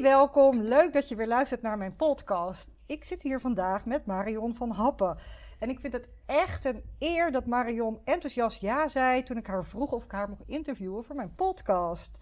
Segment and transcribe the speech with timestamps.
[0.00, 0.60] Welkom.
[0.60, 2.70] Leuk dat je weer luistert naar mijn podcast.
[2.86, 5.18] Ik zit hier vandaag met Marion van Happen.
[5.58, 9.64] En ik vind het echt een eer dat Marion enthousiast ja zei toen ik haar
[9.64, 12.18] vroeg of ik haar mocht interviewen voor mijn podcast.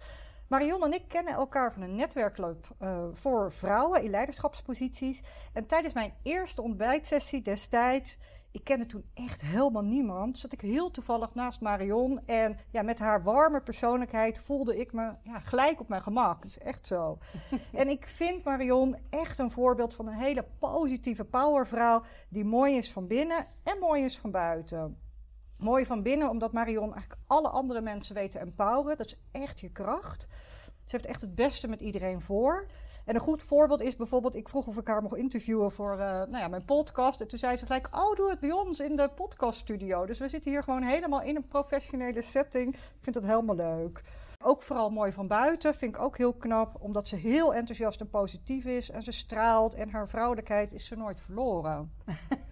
[0.47, 5.23] Marion en ik kennen elkaar van een netwerkclub uh, voor vrouwen in leiderschapsposities.
[5.53, 8.19] En tijdens mijn eerste ontbijtsessie destijds
[8.53, 10.39] ik kende toen echt helemaal niemand.
[10.39, 12.25] Zat ik heel toevallig naast Marion.
[12.25, 16.41] En ja, met haar warme persoonlijkheid voelde ik me ja, gelijk op mijn gemak.
[16.41, 17.17] Dat is echt zo.
[17.73, 22.03] en ik vind Marion echt een voorbeeld van een hele positieve powervrouw.
[22.29, 24.97] Die mooi is van binnen en mooi is van buiten.
[25.59, 28.97] Mooi van binnen, omdat Marion eigenlijk alle andere mensen weet te empoweren.
[28.97, 30.27] Dat is echt je kracht.
[30.93, 32.65] Ze heeft echt het beste met iedereen voor.
[33.05, 35.99] En een goed voorbeeld is bijvoorbeeld, ik vroeg of ik haar mocht interviewen voor uh,
[35.99, 37.21] nou ja, mijn podcast.
[37.21, 40.05] En toen zei ze gelijk, oh doe het bij ons in de podcaststudio.
[40.05, 42.73] Dus we zitten hier gewoon helemaal in een professionele setting.
[42.73, 44.01] Ik vind dat helemaal leuk.
[44.41, 46.75] Ook vooral mooi van buiten, vind ik ook heel knap.
[46.79, 48.89] Omdat ze heel enthousiast en positief is.
[48.89, 51.93] En ze straalt en haar vrouwelijkheid is ze nooit verloren.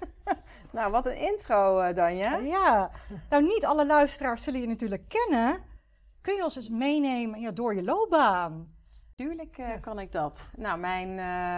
[0.71, 2.38] nou, wat een intro, uh, Danja.
[2.38, 2.91] Ja,
[3.29, 5.69] nou niet alle luisteraars zullen je natuurlijk kennen.
[6.22, 8.75] Kun je ons eens meenemen ja, door je loopbaan?
[9.16, 10.50] Tuurlijk uh, kan ik dat.
[10.58, 11.16] Nou, mijn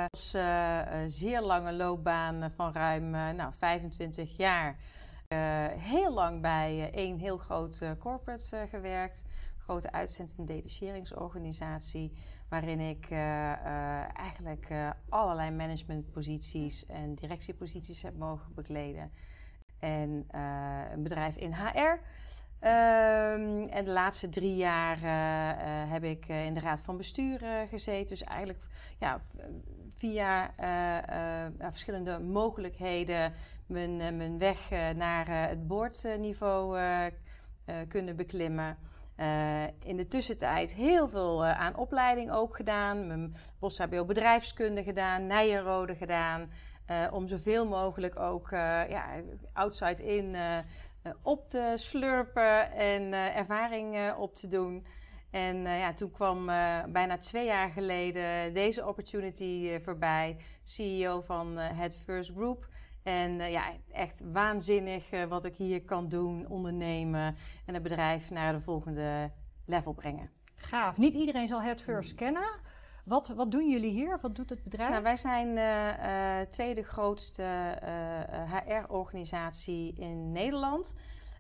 [0.10, 4.78] was, uh, zeer lange loopbaan van ruim nou, 25 jaar.
[5.78, 9.24] heel lang bij één heel groot corporate gewerkt.
[9.58, 12.12] Grote uitzend- en detacheringsorganisatie.
[12.50, 13.12] Waarin ik
[14.14, 14.68] eigenlijk
[15.10, 19.12] allerlei managementposities en directieposities heb mogen bekleden.
[19.80, 20.26] En
[20.92, 22.00] een bedrijf in HR.
[22.66, 27.40] Um, en de laatste drie jaar uh, heb ik uh, in de raad van bestuur
[27.70, 28.08] gezeten.
[28.08, 28.60] Dus eigenlijk
[29.00, 29.22] ja,
[29.94, 30.54] via
[31.60, 33.34] verschillende mogelijkheden
[33.68, 36.80] mijn, mijn weg naar het boordniveau
[37.88, 38.78] kunnen beklimmen.
[39.80, 43.08] in de tussentijd heel veel aan opleiding ook gedaan.
[43.08, 43.36] Mijn
[44.06, 46.52] bedrijfskunde gedaan, Nijenrode gedaan.
[47.12, 48.50] om zoveel mogelijk ook
[48.90, 49.06] ja,
[49.54, 50.58] outside in eh,
[51.22, 54.86] op te slurpen en eh, ervaring eh, op te doen.
[55.32, 56.46] En ja, toen kwam
[56.92, 60.38] bijna twee jaar geleden deze opportunity voorbij.
[60.64, 62.68] CEO van het First Group.
[63.04, 68.60] En ja, echt waanzinnig wat ik hier kan doen, ondernemen en het bedrijf naar de
[68.60, 69.32] volgende
[69.66, 70.30] level brengen.
[70.56, 70.98] Gaaf.
[70.98, 72.62] Niet iedereen zal het First kennen.
[73.04, 74.20] Wat, wat doen jullie hier?
[74.22, 74.90] Wat doet het bedrijf?
[74.90, 77.78] Nou, wij zijn de uh, tweede grootste
[78.48, 80.96] HR-organisatie eh, in Nederland.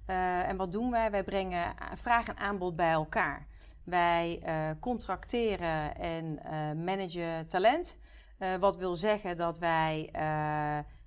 [0.05, 1.11] En wat doen wij?
[1.11, 3.47] Wij brengen vraag en aanbod bij elkaar.
[3.83, 4.41] Wij
[4.79, 6.39] contracteren en
[6.83, 7.99] managen talent.
[8.59, 10.09] wat wil zeggen dat wij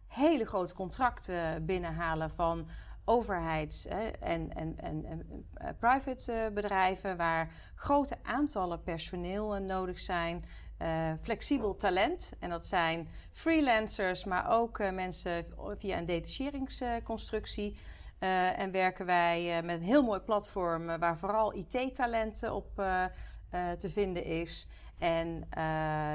[0.07, 2.69] hele grote contracten binnenhalen van
[3.09, 5.27] overheids- en, en, en, en
[5.63, 10.45] uh, private uh, bedrijven waar grote aantallen personeel uh, nodig zijn.
[11.23, 12.33] flexibel talent.
[12.39, 15.45] En dat zijn freelancers, maar ook mensen
[15.79, 17.77] via een detacheringsconstructie.
[18.57, 22.75] en werken wij met een heel mooi platform waar vooral IT-talenten op
[23.79, 24.69] te vinden is.
[24.99, 25.49] En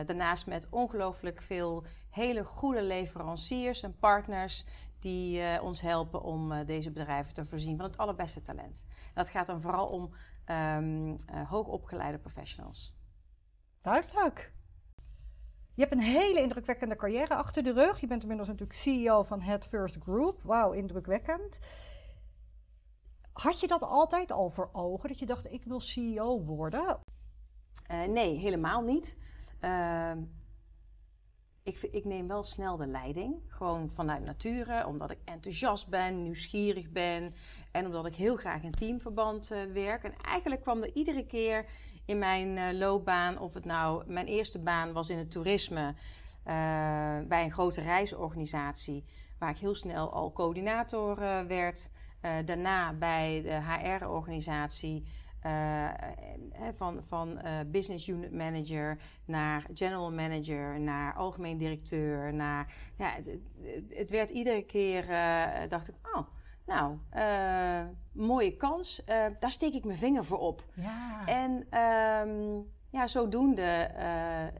[0.05, 4.65] daarnaast met ongelooflijk veel hele goede leveranciers en partners
[5.01, 8.85] die uh, ons helpen om uh, deze bedrijven te voorzien van het allerbeste talent.
[8.87, 10.13] En dat gaat dan vooral om
[10.51, 11.15] um,
[11.47, 12.95] hoogopgeleide professionals.
[13.81, 14.53] Duidelijk.
[15.73, 17.99] Je hebt een hele indrukwekkende carrière achter de rug.
[17.99, 20.41] Je bent inmiddels natuurlijk CEO van Het First Group.
[20.41, 21.59] Wauw, indrukwekkend.
[23.33, 26.99] Had je dat altijd al voor ogen, dat je dacht, ik wil CEO worden?
[28.07, 29.17] Nee, helemaal niet.
[29.59, 30.19] Ehm,
[31.63, 33.35] ik, ik, neem wel snel de leiding.
[33.47, 37.33] Gewoon vanuit nature, omdat ik enthousiast ben, nieuwsgierig ben.
[37.71, 40.03] En omdat ik heel graag in teamverband uh, werk.
[40.03, 41.65] En eigenlijk kwam er iedere keer
[42.05, 45.95] in mijn uh, loopbaan, of het nou mijn eerste baan was in het toerisme.
[47.27, 49.05] Bij een grote reisorganisatie,
[49.39, 51.15] waar ik heel snel al coördinator
[51.47, 51.89] werd.
[52.45, 55.03] daarna bij de HR-organisatie
[55.45, 55.89] uh,
[56.73, 62.73] van, van uh, business unit manager naar general manager, naar algemeen directeur, naar.
[62.97, 63.37] Ja, het,
[63.89, 66.27] het werd iedere keer, uh, dacht ik, oh,
[66.65, 66.97] nou,
[68.11, 69.03] mooie kans,
[69.39, 70.65] daar steek ik mijn vinger voor op.
[70.73, 71.25] Ja.
[71.25, 71.51] En
[72.29, 73.91] um, ja, zodoende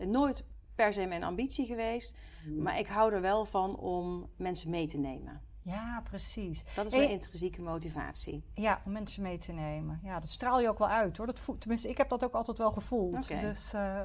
[0.06, 0.44] nooit
[0.76, 2.62] per se mijn ambitie geweest, hmm.
[2.62, 5.42] maar ik hou er wel van om mensen mee te nemen.
[5.64, 6.64] Ja, precies.
[6.76, 8.44] Dat is mijn intrinsieke motivatie.
[8.54, 10.00] Ja, om mensen mee te nemen.
[10.04, 11.26] Ja, dat straal je ook wel uit hoor.
[11.26, 13.42] Dat voelt, tenminste, ik heb dat ook altijd wel gevoeld.
[13.42, 14.02] Dus, uh,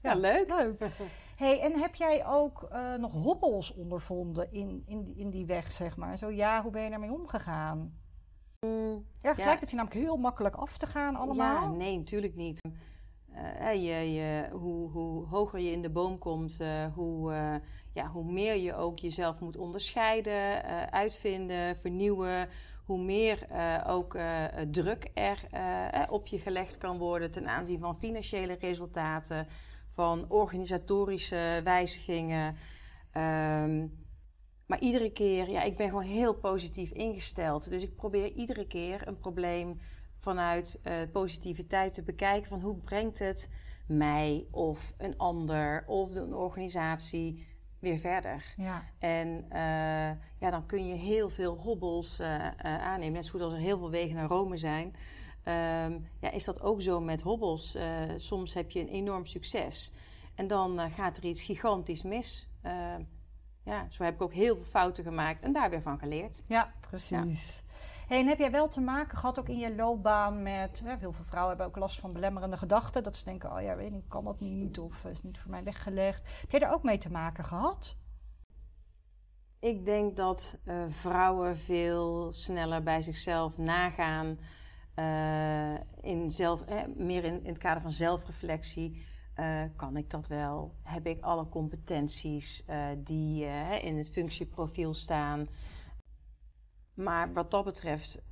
[0.00, 0.48] ja, leuk.
[0.48, 0.90] leuk.
[1.36, 5.72] hey, en heb jij ook uh, nog hobbels ondervonden in, in, die, in die weg,
[5.72, 6.18] zeg maar?
[6.18, 7.98] Zo ja, hoe ben je daarmee omgegaan?
[8.66, 9.60] Mm, ja, gelijk ja.
[9.60, 11.62] het je namelijk heel makkelijk af te gaan allemaal.
[11.62, 12.60] Ja, nee, natuurlijk niet.
[13.74, 16.58] Je, hoe, hoe, hoger je in de boom komt,
[16.94, 17.32] hoe,
[17.92, 20.62] ja, hoe meer je ook jezelf moet onderscheiden,
[20.92, 22.48] uitvinden, vernieuwen.
[22.84, 23.46] Hoe meer
[23.86, 24.18] ook
[24.70, 25.40] druk er
[26.10, 29.46] op je gelegd kan worden ten aanzien van financiële resultaten,
[29.88, 32.56] van organisatorische wijzigingen.
[33.12, 33.86] Ehm,
[34.66, 37.70] maar iedere keer, ja, ik ben gewoon heel positief ingesteld.
[37.70, 39.78] Dus ik probeer iedere keer een probleem
[40.20, 42.48] vanuit uh, positiviteit te bekijken.
[42.48, 43.50] Van hoe brengt het
[43.86, 47.46] mij of een ander of een organisatie
[47.78, 48.54] weer verder.
[48.56, 48.82] Ja.
[48.98, 53.12] En uh, ja, dan kun je heel veel hobbels uh, aannemen.
[53.12, 54.86] Net zo goed als er heel veel wegen naar Rome zijn.
[54.86, 57.78] Um, ja, is dat ook zo met hobbels.
[58.16, 59.92] soms heb je een enorm succes.
[60.34, 62.48] En dan gaat er iets gigantisch mis.
[62.62, 63.02] Ehm,
[63.64, 66.42] ja, zo heb ik ook heel veel fouten gemaakt en daar weer van geleerd.
[66.46, 67.62] Ja, precies.
[68.10, 70.82] Hey, en heb jij wel te maken gehad ook in je loopbaan met...
[70.84, 73.02] Hè, veel vrouwen hebben ook last van belemmerende gedachten.
[73.02, 75.64] Dat ze denken, oh ja, weet ik, kan dat niet of is niet voor mij
[75.64, 76.22] weggelegd.
[76.40, 77.96] Heb jij daar ook mee te maken gehad?
[79.60, 84.38] Ik denk dat uh, vrouwen veel sneller bij zichzelf nagaan...
[84.96, 90.26] Uh, in zelf, eh, meer in, in het kader van zelfreflectie uh, kan ik dat
[90.26, 90.74] wel?
[90.82, 92.64] Heb ik alle competenties
[92.98, 93.44] die
[93.80, 95.48] in het functieprofiel staan?
[97.02, 98.22] Maar wat dat betreft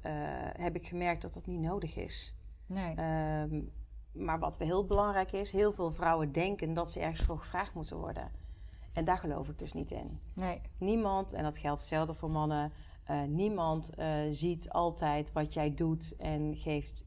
[0.53, 2.37] heb ik gemerkt dat dat niet nodig is.
[2.67, 2.95] Nee.
[3.41, 3.73] Um,
[4.13, 7.97] maar wat heel belangrijk is, heel veel vrouwen denken dat ze ergens voor gevraagd moeten
[7.97, 8.31] worden.
[8.93, 10.21] En daar geloof ik dus niet in.
[10.33, 10.61] Nee.
[10.79, 12.73] Niemand, en dat geldt hetzelfde voor mannen,
[13.27, 13.91] niemand
[14.31, 17.07] ziet altijd wat jij doet en geeft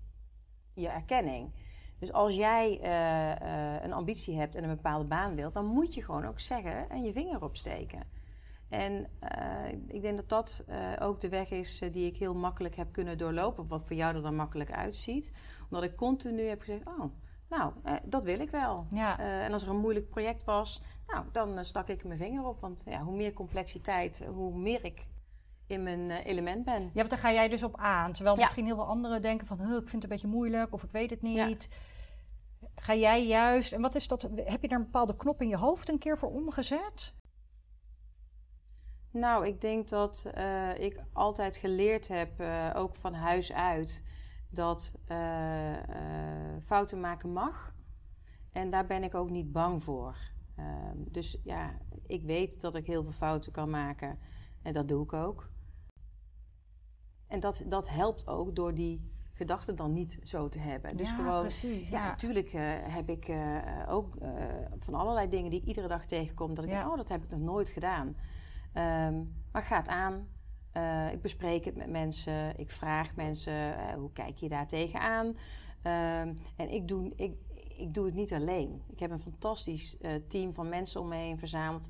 [0.74, 1.52] je erkenning.
[2.00, 6.04] Dus als jij uh, een ambitie hebt en een bepaalde baan wilt, dan moet je
[6.04, 8.04] gewoon ook zeggen en je vinger opsteken.
[8.71, 10.63] En uh, ik denk dat dat
[11.00, 14.21] ook de weg is die ik heel makkelijk heb kunnen doorlopen, wat voor jou er
[14.21, 15.33] dan makkelijk uitziet.
[15.63, 17.03] Omdat ik continu heb gezegd, oh,
[17.50, 17.73] nou,
[18.07, 18.88] dat wil ik wel.
[18.91, 19.19] Ja.
[19.19, 22.62] en als er een moeilijk project was, nou, dan stak ik mijn vinger op.
[22.62, 25.07] Want ja, hoe meer complexiteit, hoe meer ik
[25.68, 26.81] in mijn element ben.
[26.81, 28.12] Ja, want daar ga jij dus op aan.
[28.12, 29.59] Terwijl misschien heel veel anderen denken van...
[29.59, 31.68] ik vind het een beetje moeilijk of ik weet het niet.
[31.69, 31.77] Ja
[32.75, 35.57] ga jij juist, en wat is dat, heb je daar een bepaalde knop in je
[35.57, 37.15] hoofd een keer voor omgezet?
[39.12, 44.04] Nou, ik denk dat uh, ik altijd geleerd heb, uh, ook van huis uit,
[44.50, 45.78] dat uh,
[46.63, 47.75] fouten maken mag.
[48.52, 50.16] En daar ben ik ook niet bang voor.
[50.56, 51.78] Ehm, dus ja,
[52.08, 54.19] ik weet dat ik heel veel fouten kan maken.
[54.62, 55.50] En dat doe ik ook.
[57.28, 60.98] En dat, dat helpt ook door die gedachten dan niet zo te hebben.
[60.98, 63.57] Dus ja, gewoon, precies, ja, natuurlijk uh, heb ik uh,
[63.88, 64.30] ook uh,
[64.80, 66.78] van allerlei dingen die ik iedere dag tegenkom, dat ik ja.
[66.78, 68.16] denk, oh, dat heb ik nog nooit gedaan.
[68.73, 70.27] Um, maar gaat aan.
[71.12, 72.57] ik bespreek het met mensen.
[72.57, 75.25] Ik vraag mensen, hoe kijk je daar tegenaan?
[75.25, 77.33] Um, en ik doe, ik,
[77.77, 78.81] ik doe het niet alleen.
[78.91, 79.97] Ik heb een fantastisch
[80.27, 81.88] team van mensen om me heen verzameld.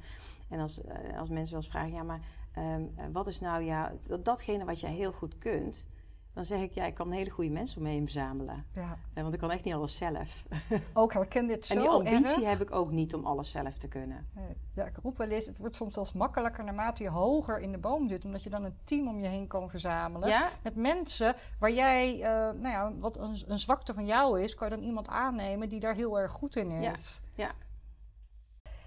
[0.49, 0.81] En als,
[1.17, 2.21] als mensen wel eens vragen, ja, maar
[2.57, 3.93] um, wat is nou ja,
[4.23, 5.87] datgene wat jij heel goed kunt
[6.33, 8.65] dan zeg ik, ja, ik kan hele goede mensen om me heen verzamelen.
[8.73, 8.97] Ja.
[9.13, 10.45] Eh, want ik kan echt niet alles zelf.
[10.93, 13.87] Ook herken dit zo En die ambitie heb ik ook niet om alles zelf te
[13.87, 14.29] kunnen.
[14.73, 17.77] Ja, ik roep wel eens, het wordt soms zelfs makkelijker naarmate je hoger in de
[17.77, 18.25] boom zit.
[18.25, 20.29] Omdat je dan een team om je heen kan verzamelen.
[20.29, 20.49] Ja?
[20.63, 22.23] Met mensen waar jij, uh,
[22.61, 25.79] nou ja, wat een, een, zwakte van jou is, kan je dan iemand aannemen die
[25.79, 27.21] daar heel erg goed in is.
[27.33, 27.51] Ja, ja.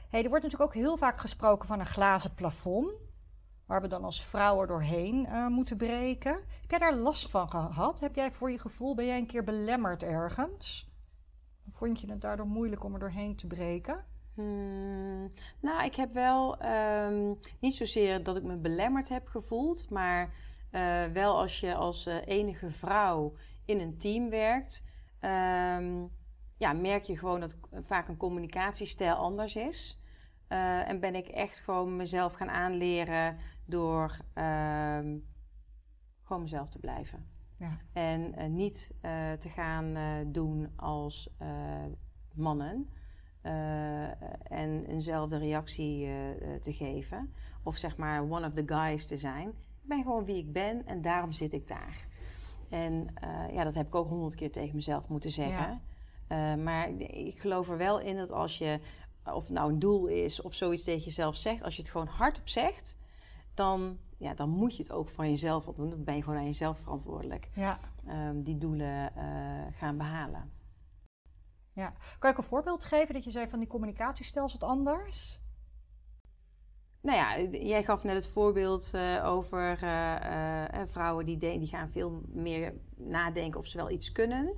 [0.08, 2.92] Hey, er wordt natuurlijk ook heel vaak gesproken van een glazen plafond
[3.66, 6.32] waar we dan als vrouwen doorheen uh, moeten breken.
[6.32, 8.00] Heb jij daar last van gehad?
[8.00, 10.92] Heb jij voor je gevoel, ben jij een keer belemmerd ergens?
[11.72, 14.04] Vond je het daardoor moeilijk om er doorheen te breken?
[14.34, 20.34] Hmm, nou, ik heb wel um, niet zozeer dat ik me belemmerd heb gevoeld, maar
[20.70, 23.32] uh, wel als je als uh, enige vrouw
[23.64, 24.84] in een team werkt,
[25.20, 26.10] um,
[26.56, 29.98] ja, merk je gewoon dat vaak een communicatiestijl anders is.
[30.54, 34.98] Uh, en ben ik echt gewoon mezelf gaan aanleren door uh,
[36.22, 37.26] gewoon mezelf te blijven.
[37.58, 37.78] Ja.
[37.92, 39.96] En uh, niet uh, te gaan
[40.32, 41.30] doen als
[42.34, 42.88] mannen.
[44.42, 46.08] en eenzelfde reactie
[46.60, 47.34] te geven.
[47.62, 49.48] Of zeg maar one of the guys te zijn.
[49.48, 52.06] Ik ben gewoon wie ik ben en daarom zit ik daar.
[52.70, 53.14] En
[53.52, 55.80] ja, dat heb ik ook honderd keer tegen mezelf moeten zeggen.
[56.28, 56.56] Ja.
[56.56, 58.80] maar ik geloof er wel in dat als je
[59.24, 62.06] of het nou een doel is of zoiets tegen jezelf zegt, als je het gewoon
[62.06, 62.96] hardop zegt,
[63.54, 65.90] dan, ja, dan moet je het ook van jezelf doen.
[65.90, 67.48] Dan ben je gewoon aan jezelf verantwoordelijk.
[67.54, 67.78] Ja.
[68.08, 69.22] Um, die doelen uh,
[69.72, 70.52] gaan behalen.
[71.72, 71.92] Ja.
[72.18, 75.40] Kan ik een voorbeeld geven dat je zei van die communicatiestijl wat anders?
[77.00, 82.22] Nou ja, jij gaf net het voorbeeld uh, over uh, vrouwen die, die gaan veel
[82.28, 84.54] meer nadenken of ze wel iets kunnen.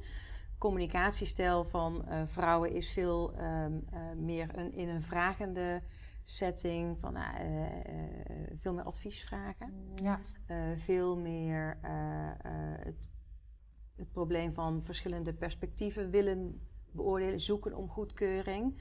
[0.58, 3.80] Communicatiestijl van vrouwen is veel ehm,
[4.16, 5.82] meer een, in een vragende
[6.22, 7.00] setting.
[7.00, 7.34] Van, nou,
[8.54, 9.72] veel meer advies vragen.
[9.94, 10.20] Ja.
[10.76, 11.78] veel meer
[12.78, 13.08] het,
[13.96, 18.78] het probleem van verschillende perspectieven willen beoordelen, zoeken om goedkeuring.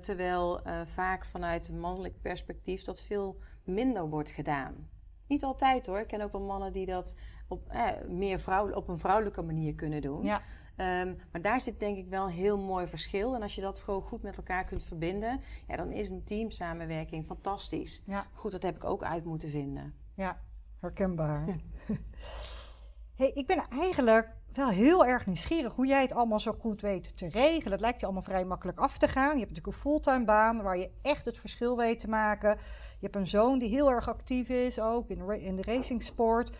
[0.00, 4.88] Terwijl vaak vanuit een mannelijk perspectief dat veel minder wordt gedaan.
[5.26, 5.98] Niet altijd hoor.
[5.98, 7.14] Ik ken ook wel mannen die dat
[7.48, 10.24] op, eh, meer vrouw, op een vrouwelijke manier kunnen doen.
[10.24, 10.40] Ja.
[10.76, 13.34] Um, maar daar zit denk ik wel een heel mooi verschil.
[13.34, 17.26] En als je dat gewoon goed met elkaar kunt verbinden, ja, dan is een teamsamenwerking
[17.26, 18.02] fantastisch.
[18.06, 18.26] Ja.
[18.32, 19.94] Goed, dat heb ik ook uit moeten vinden.
[20.14, 20.40] Ja,
[20.80, 21.46] herkenbaar.
[23.16, 27.16] hey, ik ben eigenlijk wel heel erg nieuwsgierig hoe jij het allemaal zo goed weet
[27.16, 27.72] te regelen.
[27.72, 29.32] Het lijkt je allemaal vrij makkelijk af te gaan.
[29.32, 32.50] Je hebt natuurlijk een fulltime baan waar je echt het verschil weet te maken.
[32.98, 36.56] Je hebt een zoon die heel erg actief is, ook in de, in de racingsport.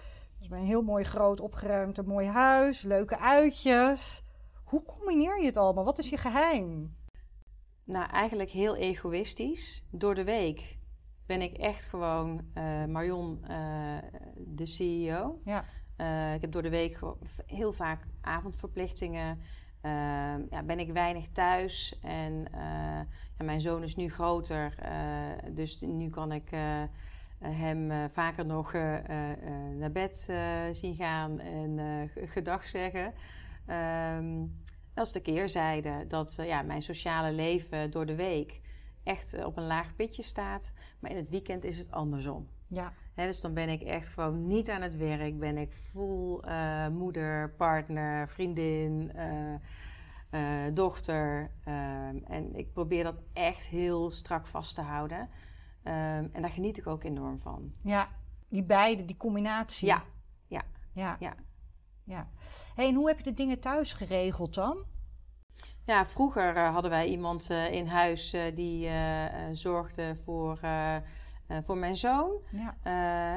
[0.48, 4.22] Dus een heel mooi groot opgeruimd, een mooi huis, leuke uitjes.
[4.64, 5.84] Hoe combineer je het allemaal?
[5.84, 6.96] Wat is je geheim?
[7.84, 9.86] Nou, eigenlijk heel egoïstisch.
[9.90, 10.78] Door de week
[11.26, 13.98] ben ik echt gewoon uh, Marion, uh,
[14.36, 15.40] de CEO.
[15.44, 15.64] Ja.
[15.96, 17.00] Uh, ik heb door de week
[17.46, 19.38] heel vaak avondverplichtingen.
[19.82, 19.90] Uh,
[20.50, 21.98] ja, ben ik weinig thuis.
[22.00, 23.00] En uh,
[23.38, 24.74] ja, mijn zoon is nu groter.
[25.52, 26.50] dus nu kan ik
[27.38, 28.72] hem vaker nog
[29.72, 30.16] naar bed
[30.72, 33.12] zien gaan en gedag zeggen.
[34.16, 34.62] Um,
[34.94, 36.04] dat is de keerzijde.
[36.08, 38.60] Dat ja, mijn sociale leven door de week
[39.02, 40.72] echt op een laag pitje staat.
[41.00, 42.48] Maar in het weekend is het andersom.
[42.68, 45.38] Ja dus dan ben ik echt gewoon niet aan het werk.
[45.38, 49.54] Ben ik full uh, moeder, partner, vriendin, uh,
[50.30, 51.50] uh, dochter.
[51.64, 55.28] Ehm, en ik probeer dat echt heel strak vast te houden.
[55.86, 57.74] Um, en daar geniet ik ook enorm van.
[57.82, 58.08] Ja,
[58.48, 59.88] die beide, die combinatie.
[59.88, 60.02] Ja,
[60.46, 60.62] ja,
[60.92, 61.16] ja.
[61.20, 61.34] ja.
[62.04, 62.28] ja.
[62.74, 64.84] Hey, en hoe heb je de dingen thuis geregeld dan?
[65.84, 68.88] Ja, vroeger hadden wij iemand in huis die
[69.52, 70.60] zorgde voor
[71.48, 72.32] uh, voor mijn zoon.
[72.50, 72.74] Ja.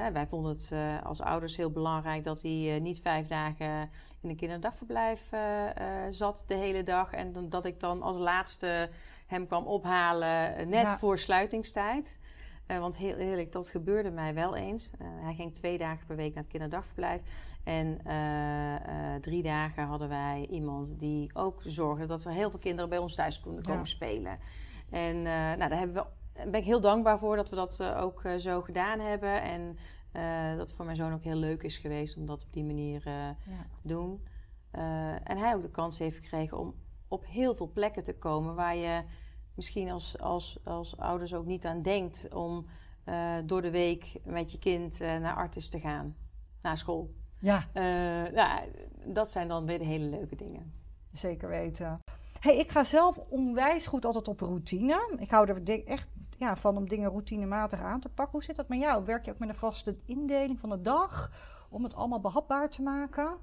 [0.07, 3.89] Uh, wij vonden het uh, als ouders heel belangrijk dat hij niet vijf dagen
[4.21, 5.29] in een kinderdagverblijf
[6.09, 7.11] zat de hele dag.
[7.11, 8.89] En dat ik dan als laatste
[9.27, 12.19] hem kwam ophalen net voor sluitingstijd.
[12.67, 14.91] want heel eerlijk, dat gebeurde mij wel eens.
[15.03, 17.21] hij ging twee dagen per week naar het kinderdagverblijf.
[17.63, 17.99] En
[19.21, 23.15] drie dagen hadden wij iemand die ook zorgde dat er heel veel kinderen bij ons
[23.15, 24.39] thuis konden komen spelen.
[24.89, 26.05] En nou, daar hebben we
[26.45, 29.41] ben ik heel dankbaar voor dat we dat uh, ook uh, zo gedaan hebben.
[29.41, 29.77] En
[30.13, 32.63] uh, dat het voor mijn zoon ook heel leuk is geweest om dat op die
[32.63, 33.35] manier ja.
[33.81, 34.25] te doen.
[35.23, 36.75] en hij ook de kans heeft gekregen om
[37.07, 39.03] op heel veel plekken te komen waar je
[39.55, 42.65] misschien als, als, als ouders ook niet aan denkt om
[43.45, 46.15] door de week met je kind naar Artis te gaan,
[46.61, 47.13] naar school.
[47.39, 47.67] Ja.
[48.31, 48.71] nou,
[49.07, 50.73] dat zijn dan weer de hele leuke dingen.
[51.11, 52.01] Zeker weten.
[52.39, 55.15] Hey, ik ga zelf onwijs goed altijd op routine.
[55.19, 58.33] Ik hou er echt ja, van om dingen routinematig aan te pakken.
[58.33, 59.05] Hoe zit dat met jou?
[59.05, 61.31] Werk je ook met een vaste indeling van de dag
[61.69, 63.37] om het allemaal behapbaar te maken?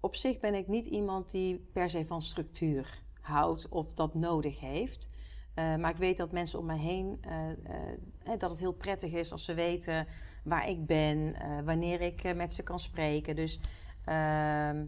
[0.00, 4.60] Op zich ben ik niet iemand die per se van structuur houdt of dat nodig
[4.60, 5.08] heeft.
[5.54, 9.12] Uh, maar ik weet dat mensen om me heen, uh, uh, dat het heel prettig
[9.12, 10.06] is als ze weten
[10.44, 13.36] waar ik ben, wanneer ik met ze kan spreken.
[13.36, 13.60] Dus,
[14.04, 14.84] ehm,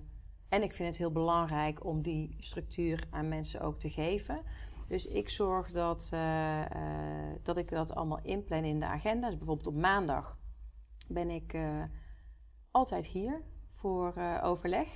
[0.56, 4.42] en ik vind het heel belangrijk om die structuur aan mensen ook te geven.
[4.88, 6.66] Dus ik zorg dat, uh, uh,
[7.42, 9.26] dat ik dat allemaal inplan in de agenda.
[9.26, 10.38] Dus bijvoorbeeld op maandag
[11.08, 11.82] ben ik uh,
[12.70, 14.88] altijd hier voor overleg.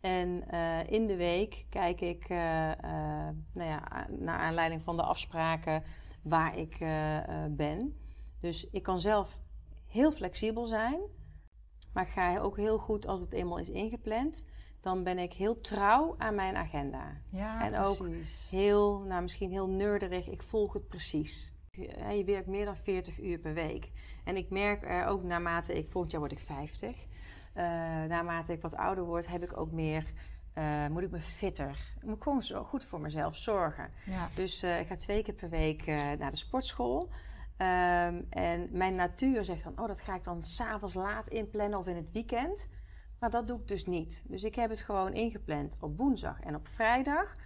[0.00, 0.48] En
[0.88, 5.82] in de week kijk ik nou ja, naar aanleiding van de afspraken
[6.22, 6.78] waar ik
[7.50, 8.00] ben.
[8.40, 9.40] Dus ik kan zelf
[9.86, 11.00] heel flexibel zijn.
[11.92, 14.46] Maar ga ook heel goed als het eenmaal is ingepland
[14.80, 17.16] dan ben ik heel trouw aan mijn agenda.
[17.30, 17.98] Ja, en ook
[18.50, 21.54] heel, nou misschien heel nerderig, ik volg het precies.
[21.70, 23.90] Je werkt meer dan 40 uur per week.
[24.24, 27.06] En ik merk er ook naarmate ik, volgend jaar word ik 50.
[27.54, 30.12] Uh, eh, naarmate ik wat ouder word, heb ik ook meer,
[30.54, 31.94] uh, moet ik me fitter.
[32.00, 33.90] Ik moet gewoon zo goed voor mezelf zorgen.
[34.04, 34.28] Ja.
[34.34, 37.10] Dus uh, ik ga twee keer per week naar de sportschool.
[37.62, 41.86] Um, en mijn natuur zegt dan, oh, dat ga ik dan s'avonds laat inplannen of
[41.86, 42.68] in het weekend.
[43.20, 44.24] Maar dat doe ik dus niet.
[44.28, 47.36] Dus ik heb het gewoon ingepland op woensdag en op vrijdag.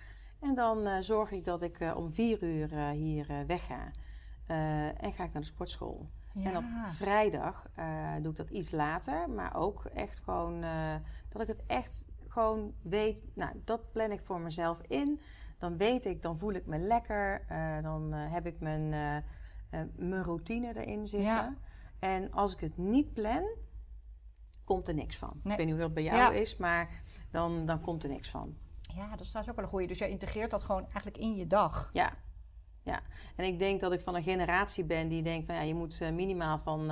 [0.41, 3.91] En dan uh, zorg ik dat ik uh, om vier uur uh, hier wegga.
[4.47, 6.09] en ga ik naar de sportschool.
[6.35, 6.51] Ja.
[6.51, 7.67] En op vrijdag
[8.23, 9.31] doe ik dat iets later.
[9.31, 10.61] Maar ook echt gewoon
[11.29, 13.25] dat ik het echt gewoon weet.
[13.35, 15.21] Nou, dat plan ik voor mezelf in.
[15.59, 17.45] Dan weet ik, dan voel ik me lekker.
[17.83, 18.89] dan heb ik mijn,
[19.97, 21.29] mijn routine erin zitten.
[21.29, 21.57] Ja.
[21.99, 23.45] En als ik het niet plan,
[24.65, 25.41] komt er niks van.
[25.45, 28.57] Ik weet niet hoe dat bij jou is, maar dan, dan komt er niks van.
[28.95, 29.87] Ja, dat is ook wel een goeie.
[29.87, 31.91] Dus jij integreert dat gewoon eigenlijk in je dag.
[31.93, 32.13] Ja.
[32.83, 33.01] Ja,
[33.37, 36.11] en ik denk dat ik van een generatie ben die denkt van ja, je moet
[36.13, 36.91] minimaal van,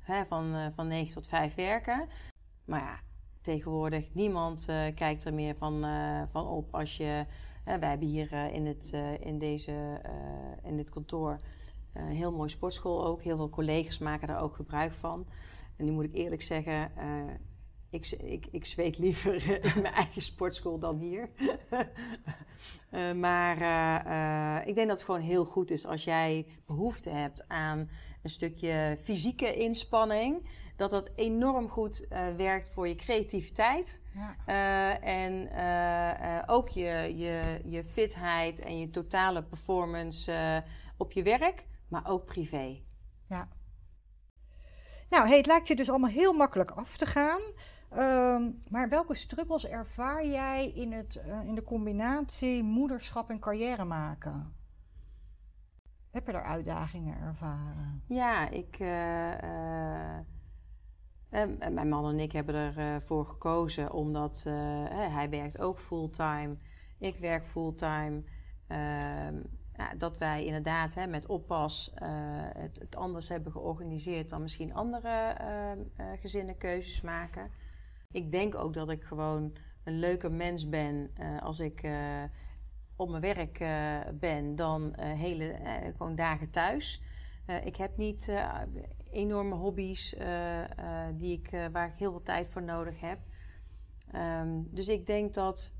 [0.00, 2.08] hè, van, van 9 tot 5 werken.
[2.64, 2.98] Maar ja,
[3.40, 4.64] tegenwoordig niemand
[4.94, 5.86] kijkt er meer van,
[6.30, 7.26] van op als je.
[7.64, 10.00] wij hebben hier in, het, in, deze,
[10.62, 11.40] in dit kantoor
[11.94, 13.22] een heel mooi sportschool ook.
[13.22, 15.26] Heel veel collega's maken daar ook gebruik van.
[15.76, 16.90] En nu moet ik eerlijk zeggen,
[17.94, 19.34] ik, ik, ik zweet liever
[19.74, 21.30] in mijn eigen sportschool dan hier.
[22.90, 27.48] uh, maar uh, ik denk dat het gewoon heel goed is als jij behoefte hebt
[27.48, 27.90] aan
[28.22, 30.48] een stukje fysieke inspanning.
[30.76, 34.02] Dat dat enorm goed werkt voor je creativiteit.
[34.46, 35.00] Ja.
[35.00, 35.48] en
[36.46, 40.62] ook je, je, je fitheid en je totale performance
[40.96, 42.82] op je werk, maar ook privé.
[43.28, 43.48] Ja.
[45.10, 47.40] Nou, het lijkt je dus allemaal heel makkelijk af te gaan.
[47.90, 53.84] Ehm, maar welke struggles ervaar jij in, het, uh, in de combinatie moederschap en carrière
[53.84, 54.54] maken?
[56.10, 58.02] Heb je daar uitdagingen ervaren?
[58.08, 58.78] Ja, ik.
[58.78, 58.88] Uh,
[61.70, 64.42] mijn man en ik hebben ervoor gekozen omdat
[65.10, 66.56] hij werkt ook fulltime.
[66.98, 68.22] Ik werk fulltime.
[69.76, 71.92] Ehm, dat wij inderdaad hè, met oppas
[72.54, 75.36] het, het, anders hebben georganiseerd dan misschien andere
[76.20, 77.50] gezinnen keuzes maken.
[78.10, 82.22] Ik denk ook dat ik gewoon een leuker mens ben uh, als ik uh,
[82.96, 85.58] op mijn werk uh, ben dan hele
[85.96, 87.02] gewoon dagen thuis.
[87.64, 88.32] ik heb niet
[89.10, 90.14] enorme hobby's
[91.14, 93.18] die ik, waar ik heel veel tijd voor nodig heb.
[94.14, 95.74] Um, dus ik denk dat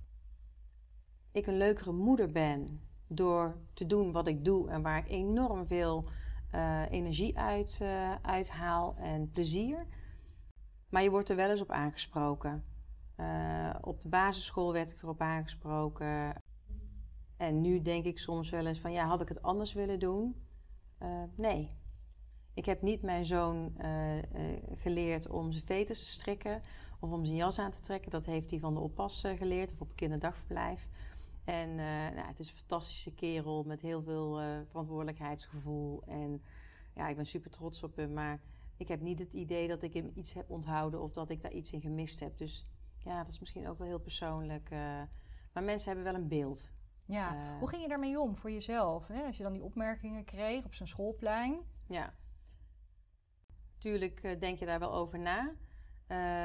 [1.33, 5.67] ik een leukere moeder ben door te doen wat ik doe en waar ik enorm
[5.67, 6.05] veel
[6.91, 7.81] energie uit,
[8.23, 9.87] uithaal en plezier.
[10.89, 12.65] Maar je wordt er wel eens op aangesproken.
[13.17, 16.35] Uh, op de basisschool werd ik erop aangesproken.
[17.37, 20.47] En nu denk ik soms wel eens van ja, had ik het anders willen doen?
[21.35, 21.77] Nee.
[22.55, 23.77] Ik heb niet mijn zoon
[24.75, 26.63] geleerd om zijn veters te strikken
[27.01, 28.11] of om zijn jas aan te trekken.
[28.11, 30.89] Dat heeft hij van de oppas geleerd of op kinderdagverblijf.
[31.45, 36.03] En nou, het is een fantastische kerel met heel veel verantwoordelijkheidsgevoel.
[36.07, 36.43] En
[36.95, 38.13] ja, ik ben super trots op hem.
[38.13, 38.41] Maar
[38.77, 41.53] ik heb niet het idee dat ik hem iets heb onthouden of dat ik daar
[41.53, 42.39] iets in gemist heb.
[42.39, 42.67] Dus
[42.99, 44.71] ja, dat is misschien ook wel heel persoonlijk.
[44.71, 44.79] Uh,
[45.53, 46.73] maar mensen hebben wel een beeld.
[47.07, 49.07] Ja, hoe ging je daarmee om voor jezelf?
[49.07, 49.23] Hè?
[49.23, 51.61] Als je dan die opmerkingen kreeg op zijn schoolplein.
[51.87, 52.15] Ja,
[53.79, 55.55] tuurlijk denk je daar wel over na.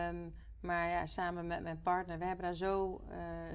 [0.09, 3.01] Um, maar ja, samen met mijn partner, we hebben daar zo,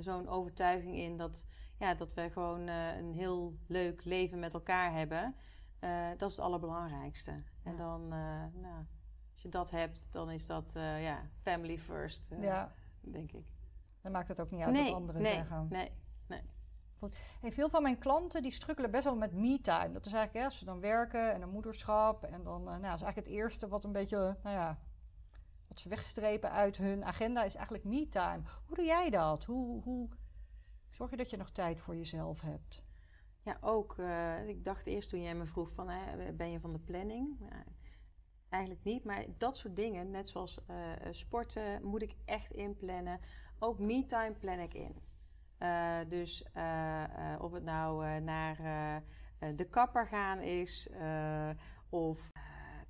[0.00, 1.46] zo'n overtuiging in dat,
[1.78, 5.34] ja, dat we gewoon een heel leuk leven met elkaar hebben.
[6.16, 7.42] dat is het allerbelangrijkste.
[7.62, 8.84] En dan, nou,
[9.32, 12.72] als je dat hebt, dan is dat ja, family first, ja.
[13.00, 13.46] denk ik.
[14.04, 15.66] Dan maakt het ook niet uit nee, wat anderen nee, zeggen.
[15.68, 15.90] Nee,
[16.26, 16.42] nee.
[16.98, 17.16] Goed.
[17.40, 19.92] Hey, veel van mijn klanten die strukkelen best wel met me-time.
[19.92, 22.24] Dat is eigenlijk, ja, als ze dan werken en een moederschap.
[22.24, 24.78] En dan, nou, dat is eigenlijk het eerste wat een beetje, nou ja,
[25.82, 28.42] wegstrepen uit hun agenda is eigenlijk me-time.
[28.66, 29.44] Hoe doe jij dat?
[29.44, 30.08] Hoe, hoe
[30.90, 32.82] zorg je dat je nog tijd voor jezelf hebt?
[33.42, 33.96] Ja, ook.
[33.98, 35.90] Uh, ik dacht eerst toen jij me vroeg van,
[36.36, 37.36] ben je van de planning?
[37.40, 37.62] Nou,
[38.48, 40.76] eigenlijk niet, maar dat soort dingen, net zoals uh,
[41.10, 43.20] sporten, moet ik echt inplannen.
[43.58, 45.02] Ook me-time plan ik in.
[45.58, 46.44] Uh, dus
[47.38, 48.56] of het nou naar
[49.54, 50.90] de kapper gaan is,
[51.88, 52.32] of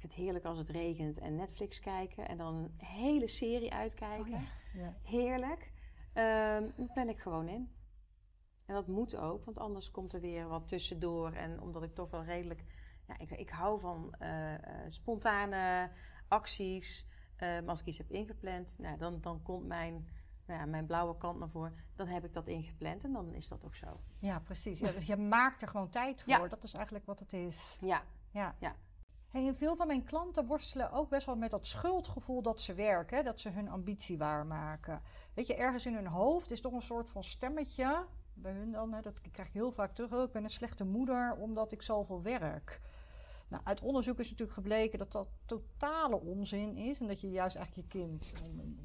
[0.05, 4.35] vind het heerlijk als het regent en Netflix kijken en dan een hele serie uitkijken.
[4.35, 4.41] Oh
[4.73, 4.81] ja.
[4.81, 4.95] Ja.
[5.03, 5.73] Heerlijk.
[6.13, 7.73] Ehm, plan ik gewoon in.
[8.67, 11.33] En dat moet ook, want anders komt er weer wat tussendoor.
[11.33, 12.65] En omdat ik toch wel redelijk.
[13.07, 15.91] Ja, ik, ik hou van uh, uh, spontane
[16.29, 17.09] acties.
[17.35, 20.09] Uh, maar als ik iets heb ingepland, nou, dan, dan komt mijn,
[20.47, 21.75] nou ja, mijn blauwe kant naar voren.
[21.95, 24.01] Dan heb ik dat ingepland en dan is dat ook zo.
[24.19, 24.79] Ja, precies.
[24.79, 26.33] Ja, dus je maakt er gewoon tijd voor.
[26.33, 26.49] Ja.
[26.49, 27.79] Dat is eigenlijk wat het is.
[27.81, 28.03] Ja.
[28.31, 28.57] Ja.
[28.59, 28.77] ja.
[29.35, 33.25] En veel van mijn klanten worstelen ook best wel met dat schuldgevoel dat ze werken,
[33.25, 35.03] dat ze hun ambitie waarmaken.
[35.35, 38.93] Weet je, ergens in hun hoofd is toch een soort van stemmetje bij hun dan,
[38.93, 40.13] hè, dat krijg ik heel vaak terug.
[40.13, 42.81] Oh, ik ben een slechte moeder omdat ik zoveel werk.
[43.49, 47.01] Nou, uit onderzoek is natuurlijk gebleken dat dat totale onzin is.
[47.01, 48.33] En dat je juist eigenlijk je kind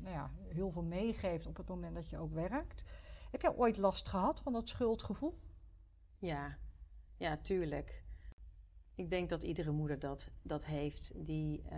[0.01, 2.85] nou ja, heel veel meegeeft op het moment dat je ook werkt.
[3.31, 5.39] Heb jij ooit last gehad van dat schuldgevoel?
[6.17, 6.57] Ja,
[7.17, 8.03] ja, tuurlijk.
[8.99, 11.11] Ik denk dat iedere moeder dat, dat heeft.
[11.15, 11.77] Die, uh,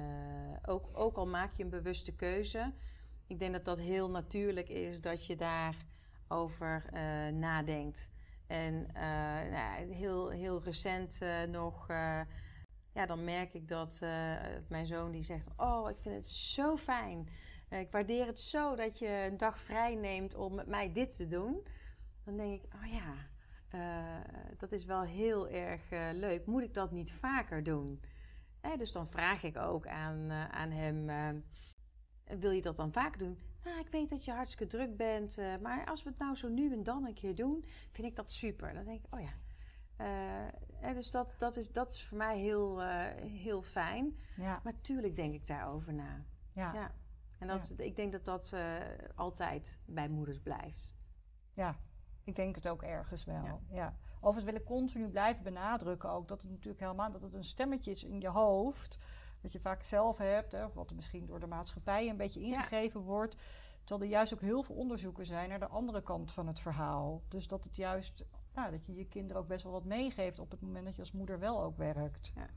[0.65, 2.73] ook, ook al maak je een bewuste keuze.
[3.27, 5.75] Ik denk dat dat heel natuurlijk is dat je daar
[6.27, 8.11] over uh, nadenkt.
[8.47, 9.01] En uh,
[9.51, 11.87] nou, heel, heel recent nog,
[12.93, 13.99] ja, dan merk ik dat
[14.67, 17.27] mijn zoon die zegt: Oh, ik vind het zo fijn.
[17.69, 21.27] ik waardeer het zo dat je een dag vrij neemt om met mij dit te
[21.27, 21.67] doen.
[22.23, 23.30] dan denk ik, oh ja,
[23.71, 24.15] eh,
[24.57, 26.45] dat is wel heel erg eh, leuk.
[26.45, 28.01] Moet ik dat niet vaker doen?
[28.77, 31.05] dus dan vraag ik ook aan, eh, aan hem,
[32.39, 33.39] wil je dat dan vaker doen?
[33.63, 36.71] Nou, ik weet dat je hartstikke druk bent, maar als we het nou zo nu
[36.71, 38.73] en dan een keer doen, vind ik dat super.
[38.73, 40.93] Dan denk ik, oh ja.
[40.93, 42.81] dus dat, dat, is, dat is voor mij heel,
[43.19, 44.17] heel fijn.
[44.35, 44.59] Ja.
[44.63, 46.25] Maar tuurlijk denk ik daarover na.
[46.53, 46.73] Ja.
[46.73, 46.91] ja.
[47.39, 48.53] En dat, ik denk dat dat
[49.15, 50.95] altijd bij moeders blijft.
[51.53, 51.79] Ja,
[52.23, 53.43] ik denk het ook ergens wel.
[53.43, 53.59] Ja.
[53.69, 53.95] ja.
[54.15, 57.91] Overigens wil ik continu blijven benadrukken ook dat het natuurlijk helemaal dat het een stemmetje
[57.91, 58.97] is in je hoofd.
[59.41, 63.01] Dat je vaak zelf hebt, hè, wat er misschien door de maatschappij een beetje ingegeven
[63.01, 63.35] wordt.
[63.83, 67.21] Terwijl er juist ook heel veel onderzoeken zijn naar de andere kant van het verhaal.
[67.27, 70.51] Dus dat het juist, nou, dat je je kinderen ook best wel wat meegeeft op
[70.51, 72.31] het moment dat je als moeder wel ook werkt.
[72.35, 72.47] Ja.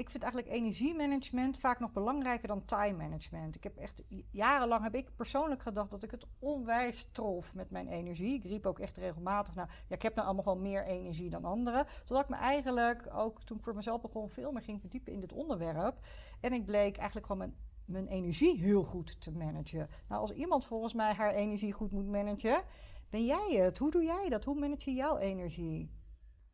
[0.00, 3.56] Ik vind eigenlijk energiemanagement vaak nog belangrijker dan time management.
[3.56, 7.88] Ik heb echt jarenlang heb ik persoonlijk gedacht dat ik het onwijs trof met mijn
[7.88, 8.34] energie.
[8.34, 11.44] Ik riep ook echt regelmatig nou, ja, ik heb nou allemaal wel meer energie dan
[11.44, 11.86] anderen.
[12.04, 15.20] Totdat ik me eigenlijk ook toen ik voor mezelf begon veel meer ging verdiepen in
[15.20, 15.98] dit onderwerp.
[16.40, 19.88] En ik bleek eigenlijk gewoon mijn, mijn energie heel goed te managen.
[20.08, 22.62] Nou, als iemand volgens mij haar energie goed moet managen,
[23.10, 23.78] ben jij het.
[23.78, 24.44] Hoe doe jij dat?
[24.44, 25.90] Hoe manage je jouw energie?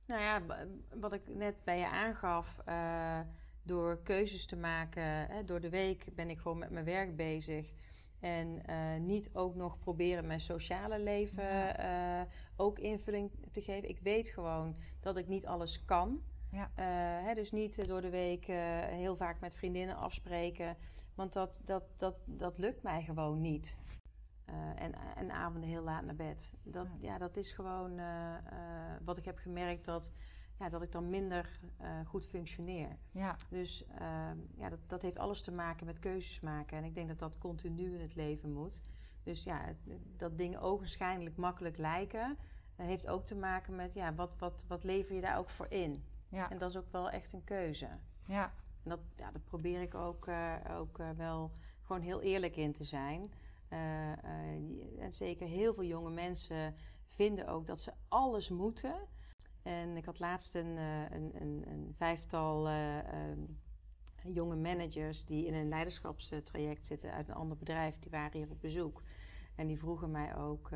[0.07, 0.43] Nou ja,
[0.95, 3.21] wat ik net bij je aangaf, uh,
[3.63, 5.03] door keuzes te maken.
[5.03, 7.73] Hè, door de week ben ik gewoon met mijn werk bezig.
[8.21, 12.21] En uh, niet ook nog proberen mijn sociale leven uh,
[12.57, 13.89] ook invulling te geven.
[13.89, 16.23] Ik weet gewoon dat ik niet alles kan.
[16.51, 16.71] Ja.
[17.23, 18.45] Hè, dus niet door de week
[18.91, 20.77] heel vaak met vriendinnen afspreken.
[21.15, 23.81] Want dat, dat, dat, dat lukt mij gewoon niet.
[24.51, 26.53] Uh, en, en avonden heel laat naar bed.
[26.63, 27.19] Dat, ja.
[27.19, 28.59] dat is gewoon uh, uh,
[29.05, 30.13] wat ik heb gemerkt dat,
[30.59, 31.61] ja, dat ik dan minder
[32.05, 32.97] goed functioneer.
[33.11, 33.37] Ja.
[33.49, 36.77] Dus ehm, ja, dat, dat heeft alles te maken met keuzes maken.
[36.77, 38.81] En ik denk dat dat continu in het leven moet.
[39.23, 39.65] Dus ja,
[40.17, 42.37] dat dingen ogenschijnlijk makkelijk lijken,
[42.77, 46.05] heeft ook te maken met ja, wat, wat, wat lever je daar ook voor in.
[46.29, 46.51] Ja.
[46.51, 47.89] En dat is ook wel echt een keuze.
[48.25, 48.53] Ja.
[48.83, 50.29] En dat, ja, dat probeer ik ook,
[50.71, 51.51] ook wel
[51.83, 53.31] gewoon heel eerlijk in te zijn.
[53.73, 56.75] Uh, uh, en zeker heel veel jonge mensen
[57.07, 59.09] vinden ook dat ze alles moeten.
[59.63, 63.41] En ik had laatst een, uh, een, een, vijftal ehm,
[64.25, 67.99] jonge managers die in een leiderschapstraject zitten uit een ander bedrijf.
[67.99, 69.03] Die waren hier op bezoek.
[69.55, 70.71] En die vroegen mij ook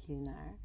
[0.00, 0.56] hiernaar.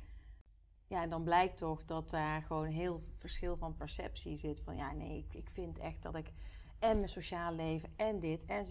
[0.88, 4.62] Ja, en dan blijkt toch dat daar gewoon heel verschil van perceptie zit.
[4.62, 6.32] Van ja, nee, ik, ik vind echt dat ik
[6.80, 8.46] en mijn sociaal leven en dit.
[8.46, 8.66] En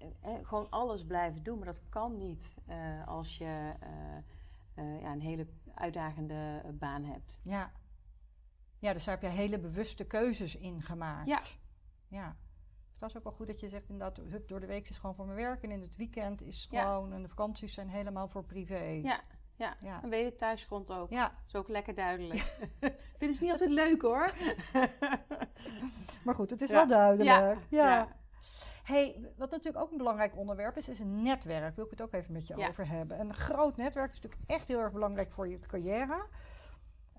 [0.00, 1.56] ze, gewoon alles blijven doen.
[1.56, 3.72] Maar dat kan niet uh, als je
[4.74, 7.40] uh, ja, een hele uitdagende baan hebt.
[7.42, 7.72] Ja.
[8.78, 11.28] ja, dus daar heb je hele bewuste keuzes in gemaakt.
[11.28, 11.40] Ja.
[12.18, 12.36] ja.
[12.96, 15.14] Dat is ook wel goed dat je zegt inderdaad, hup, door de week is gewoon
[15.14, 18.44] voor mijn werk en in het weekend is gewoon, en de vakanties zijn helemaal voor
[18.44, 19.00] privé.
[19.02, 19.20] Ja,
[19.56, 20.02] ja, ja.
[20.02, 21.10] en weet het thuisfront ook.
[21.10, 21.22] Ja.
[21.22, 22.38] Dat is ook lekker duidelijk.
[23.18, 24.34] Vinden ze niet altijd leuk hoor.
[26.24, 27.58] maar goed, het is wel duidelijk.
[27.68, 28.18] ja.
[28.90, 31.76] Hey, wat natuurlijk ook een belangrijk onderwerp is, is een netwerk.
[31.76, 33.20] Wil ik het ook even met je over hebben.
[33.20, 36.26] Een groot netwerk is natuurlijk echt heel erg belangrijk voor je carrière.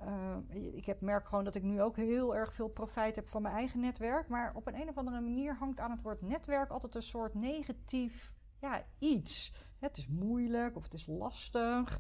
[0.02, 3.42] Uh, ik heb, merk gewoon dat ik nu ook heel erg veel profijt heb van
[3.42, 4.28] mijn eigen netwerk.
[4.28, 7.34] Maar op een, een of andere manier hangt aan het woord netwerk altijd een soort
[7.34, 9.54] negatief ja, iets.
[9.80, 12.00] Het is moeilijk of het is lastig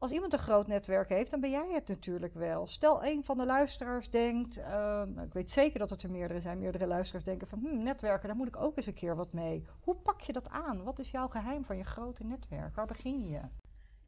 [0.00, 2.66] als iemand een groot netwerk heeft, dan ben jij het natuurlijk wel.
[2.66, 6.58] Stel een van de luisteraars denkt, ehm, ik weet zeker dat het er meerdere zijn,
[6.58, 9.66] meerdere luisteraars denken van hm, netwerken, daar moet ik ook eens een keer wat mee.
[9.80, 10.84] Hoe pak je dat aan?
[10.84, 12.74] Wat is jouw geheim van je grote netwerk?
[12.74, 13.40] Waar begin je?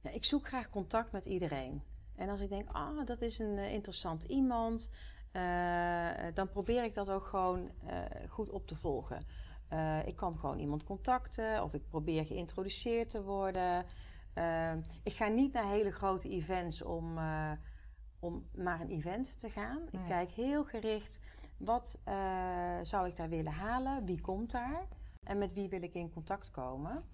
[0.00, 1.82] Ja, ik zoek graag contact met iedereen.
[2.16, 4.90] En als ik denk, ah, dat is een uh, interessant iemand,
[5.32, 9.24] uh, dan probeer ik dat ook gewoon uh, goed op te volgen.
[10.04, 13.84] ik kan gewoon iemand contacten of ik probeer geïntroduceerd te worden.
[14.34, 17.52] Ehm, ik ga niet naar hele grote events om, uh,
[18.18, 19.82] om naar een event te gaan.
[19.90, 21.20] Ik kijk heel gericht,
[21.56, 24.04] wat uh, zou ik daar willen halen?
[24.04, 24.86] Wie komt daar?
[25.22, 27.04] En met wie wil ik in contact komen?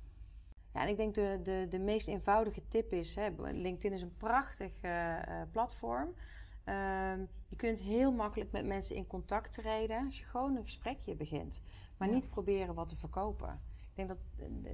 [0.73, 4.17] Ja, en ik denk de, de, de meest eenvoudige tip is, hè, LinkedIn is een
[4.17, 5.17] prachtig uh,
[5.53, 6.15] platform.
[6.65, 11.17] Ehm, je kunt heel makkelijk met mensen in contact treden als je gewoon een gesprekje
[11.17, 11.63] begint.
[11.97, 13.61] Maar niet proberen wat te verkopen
[13.99, 14.19] denk dat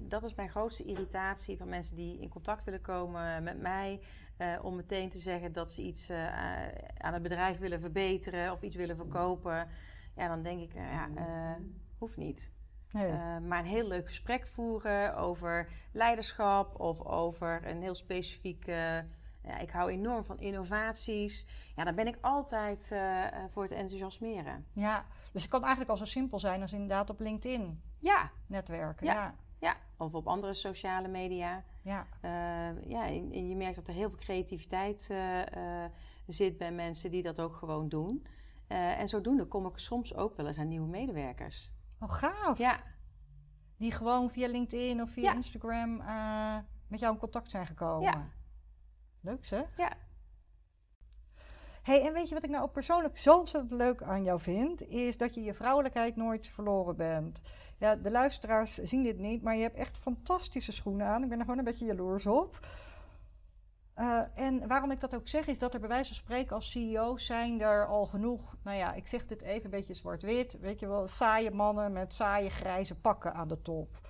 [0.02, 4.00] dat is mijn grootste irritatie van mensen die in contact willen komen met mij.
[4.38, 6.66] Uh, om meteen te zeggen dat ze iets uh,
[6.98, 9.68] aan het bedrijf willen verbeteren of iets willen verkopen.
[10.16, 11.08] Ja, dan denk ik, uh, ja,
[11.98, 12.52] hoeft niet.
[12.90, 13.12] Nee.
[13.40, 18.66] maar een heel leuk gesprek voeren over leiderschap of over een heel specifiek.
[18.66, 21.46] ja, ik hou enorm van innovaties.
[21.76, 22.92] Ja, dan ben ik altijd
[23.48, 24.66] voor het enthousiasmeren.
[24.72, 28.30] Ja, dus het kan eigenlijk al zo simpel zijn als inderdaad op LinkedIn ja.
[28.46, 29.06] netwerken.
[29.06, 29.34] Ja.
[29.58, 31.64] Ja, of op andere sociale media.
[31.82, 32.06] Ja.
[32.22, 35.84] Uh, ja, en, en, je merkt dat er heel veel creativiteit uh, uh,
[36.26, 38.26] zit bij mensen die dat ook gewoon doen.
[38.68, 41.72] en zodoende kom ik soms ook wel eens aan nieuwe medewerkers.
[42.00, 42.58] Oh, gaaf.
[42.58, 42.80] Ja.
[43.76, 45.96] Die gewoon via LinkedIn of via Instagram
[46.88, 48.02] met jou in contact zijn gekomen.
[48.02, 48.30] Ja.
[49.20, 49.76] Leuk zeg.
[49.76, 49.92] Ja.
[51.84, 54.88] Hey, en weet je wat ik nou ook persoonlijk zo ontzettend leuk aan jou vind?
[54.88, 57.40] Is dat je je vrouwelijkheid nooit verloren bent.
[57.78, 61.22] Ja, de luisteraars zien dit niet, maar je hebt echt fantastische schoenen aan.
[61.22, 62.58] Ik ben er gewoon een beetje jaloers op.
[63.96, 66.70] Uh, en waarom ik dat ook zeg, is dat er bij wijze van spreken als
[66.70, 70.80] CEO zijn er al genoeg, nou ja, ik zeg dit even een beetje zwart-wit, weet
[70.80, 74.03] je wel, saaie mannen met saaie grijze pakken aan de top.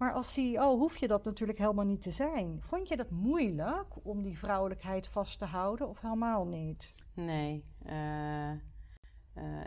[0.00, 2.62] Maar als CEO hoef je dat natuurlijk helemaal niet te zijn.
[2.62, 6.92] Vond je dat moeilijk om die vrouwelijkheid vast te houden of helemaal niet?
[7.14, 7.64] Nee.
[7.86, 8.58] Uh, uh,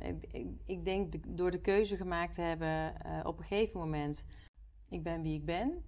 [0.02, 4.26] ik, ik, denk de, door de keuze gemaakt te hebben uh, op een gegeven moment,
[4.90, 5.84] ik ben wie ik ben.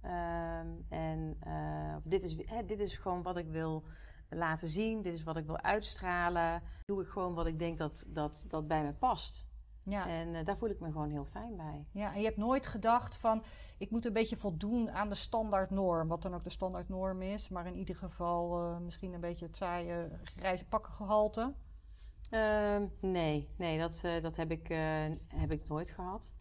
[0.00, 1.38] Ehm, en
[2.04, 3.84] dit, is, hè, dit is gewoon wat ik wil
[4.28, 6.62] laten zien, dit is wat ik wil uitstralen.
[6.84, 9.50] Doe ik gewoon wat ik denk dat, dat, dat bij me past.
[9.82, 10.08] Ja.
[10.08, 11.86] En uh, daar voel ik me gewoon heel fijn bij.
[11.90, 13.42] Ja, en je hebt nooit gedacht van
[13.78, 17.66] ik moet een beetje voldoen aan de standaardnorm, wat dan ook de standaardnorm is, maar
[17.66, 21.52] in ieder geval uh, misschien een beetje het saaie grijze pakkengehalte.
[22.30, 24.68] Uh, nee, nee dat, uh, dat heb, ik,
[25.28, 26.34] heb ik nooit gehad.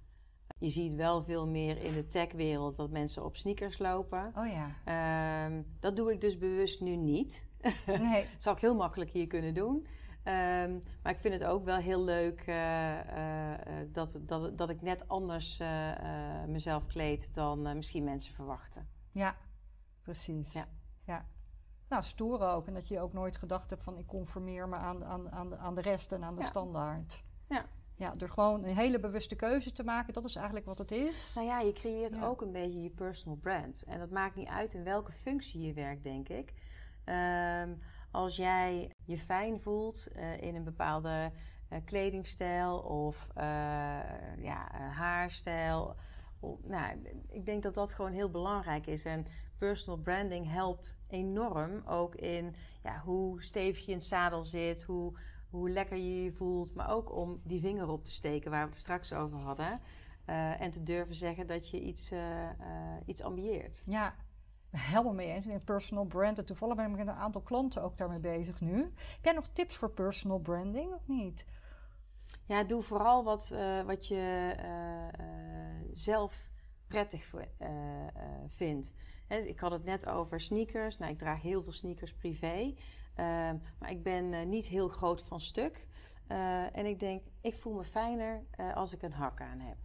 [0.62, 4.34] Je ziet wel veel meer in de techwereld dat mensen op sneakers lopen.
[4.36, 4.76] Oh ja.
[4.86, 7.48] Ehm, dat doe ik dus bewust nu niet.
[7.86, 8.26] Nee.
[8.38, 9.88] Zou ik heel makkelijk hier kunnen doen.
[10.24, 13.54] Um, maar ik vind het ook wel heel leuk uh, uh,
[13.88, 18.88] dat, dat, dat ik net anders uh, mezelf kleed dan misschien mensen verwachten.
[19.12, 19.36] Ja,
[20.02, 20.54] precies.
[20.54, 20.66] Ja.
[21.06, 21.26] ja.
[21.88, 22.68] Nou, stoer ook.
[22.68, 25.58] En dat je ook nooit gedacht hebt van ik conformeer me aan, aan, aan, de,
[25.58, 26.48] aan de rest en aan de ja.
[26.48, 27.24] standaard.
[27.48, 27.66] Ja.
[27.96, 31.34] Ja, door gewoon een hele bewuste keuze te maken, dat is eigenlijk wat het is.
[31.36, 32.26] Nou ja, je creëert ja.
[32.26, 33.84] ook een beetje je personal brand.
[33.84, 36.54] En dat maakt niet uit in welke functie je werkt, denk ik.
[37.06, 37.80] Um,
[38.12, 41.32] als jij je fijn voelt uh, in een bepaalde
[41.70, 43.44] uh, kledingstijl of uh,
[44.38, 45.96] ja, haarstijl.
[46.64, 49.06] Nou, ik denk dat dat gewoon heel belangrijk is.
[49.06, 49.26] En
[49.58, 55.14] personal branding helpt enorm ook in ja, hoe stevig je in het zadel zit, hoe,
[55.50, 56.74] hoe lekker je je voelt.
[56.74, 59.80] Maar ook om die vinger op te steken waar we het straks over hadden.
[60.60, 62.14] en te durven zeggen dat je iets,
[63.06, 63.84] iets ambieert.
[63.88, 64.16] Ja,
[64.72, 65.46] helemaal mee eens.
[65.46, 66.38] In personal brand.
[66.38, 68.78] En toevallig ben ik met een aantal klanten ook daarmee bezig nu.
[68.96, 71.46] Heb jij nog tips voor personal branding of niet?
[72.46, 76.50] Ja, doe vooral wat, uh, wat je uh, uh, zelf
[76.88, 77.34] prettig
[78.48, 78.94] vindt.
[79.28, 80.98] He, ik had het net over sneakers.
[80.98, 82.74] Nou, ik draag heel veel sneakers privé.
[83.16, 85.88] Ehm, maar ik ben niet heel groot van stuk.
[86.72, 89.78] en ik denk, ik voel me fijner als ik een hak aan heb.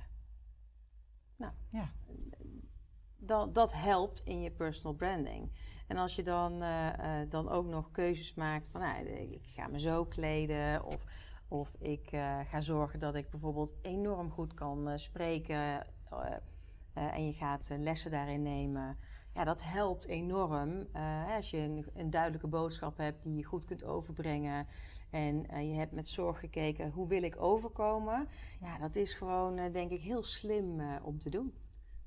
[1.37, 1.92] Nou, ja
[3.26, 5.50] dat, dat helpt in je personal branding.
[5.86, 9.66] En als je dan, uh, uh, dan ook nog keuzes maakt van nou, ik ga
[9.66, 11.04] me zo kleden of,
[11.48, 15.86] of ik uh, ga zorgen dat ik bijvoorbeeld enorm goed kan spreken
[16.92, 18.96] en je gaat lessen daarin nemen.
[19.34, 20.86] Ja, dat helpt enorm
[21.36, 24.66] als je een, een, duidelijke boodschap hebt die je goed kunt overbrengen.
[25.10, 28.28] En je hebt met zorg gekeken hoe wil ik overkomen.
[28.60, 31.52] Ja, dat is gewoon denk ik heel slim om te doen.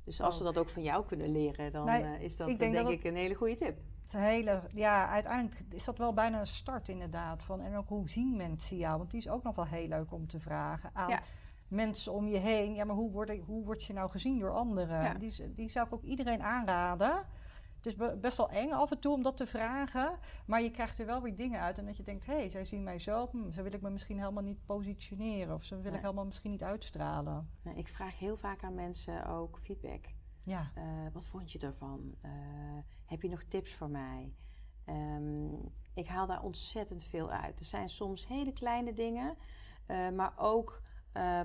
[0.09, 2.73] Dus als ze dat ook van jou kunnen leren, dan uh, is dat ik denk,
[2.73, 3.77] denk dat ik een hele goede tip.
[4.01, 7.43] Het hele, ja, uiteindelijk is dat wel bijna een start inderdaad.
[7.43, 8.97] Van, en ook hoe zien mensen jou?
[8.97, 11.19] Want die is ook nog wel heel leuk om te vragen aan ja.
[11.67, 12.73] mensen om je heen.
[12.73, 15.03] Ja, maar hoe word, ik, hoe word je nou gezien door anderen?
[15.03, 15.13] Ja.
[15.13, 17.25] Die, die zou ik ook iedereen aanraden.
[17.81, 20.19] Het is best wel eng af en toe om dat te vragen.
[20.45, 21.77] Maar je krijgt er wel weer dingen uit.
[21.77, 23.27] En dat je denkt, hé, hey, zij zien mij zo.
[23.31, 25.55] Hm, zo wil ik me misschien helemaal niet positioneren.
[25.55, 25.93] Of zo wil Nee.
[25.93, 27.49] ik helemaal misschien niet uitstralen.
[27.75, 30.05] Ik vraag heel vaak aan mensen ook feedback.
[30.43, 32.15] Ja, Eh, wat vond je ervan?
[32.21, 32.31] Eh,
[33.05, 34.33] heb je nog tips voor mij?
[34.85, 35.53] Ehm,
[35.93, 37.59] ik haal daar ontzettend veel uit.
[37.59, 39.37] Er zijn soms hele kleine dingen,
[39.85, 40.81] eh, maar ook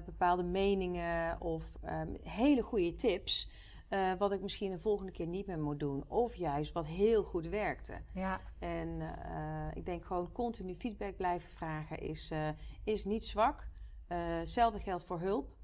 [0.05, 3.49] bepaalde meningen of ehm, hele goede tips.
[3.89, 6.05] Eh, wat ik misschien een volgende keer niet meer moet doen.
[6.09, 8.01] Of juist wat heel goed werkte.
[8.13, 12.49] ja, En eh, ik denk gewoon continu feedback blijven vragen is, eh,
[12.85, 13.69] is niet zwak.
[14.07, 15.57] Hetzelfde geldt voor hulp.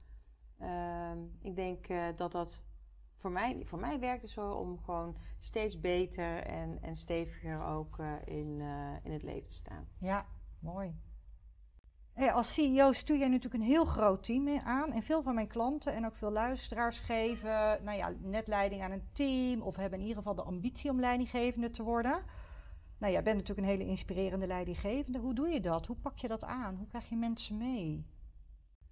[0.59, 2.67] Ehm, ik denk dat dat
[3.17, 7.99] voor mij, voor mij werkt het zo om gewoon steeds beter en, en steviger ook
[8.25, 8.61] in,
[9.03, 9.89] in het leven te staan.
[9.99, 10.27] ja,
[10.59, 11.01] mooi.
[12.15, 14.93] Als CEO stuur jij natuurlijk een heel groot team aan.
[14.93, 18.91] En veel van mijn klanten en ook veel luisteraars geven nou ja, net leiding aan
[18.91, 19.63] een team.
[19.63, 22.23] Of hebben in ieder geval de ambitie om leidinggevende te worden.
[22.99, 25.19] Nou, jij bent natuurlijk een hele inspirerende leidinggevende.
[25.19, 25.87] Hoe doe je dat?
[25.87, 26.77] Hoe pak je dat aan?
[26.77, 28.07] Hoe krijg je mensen mee?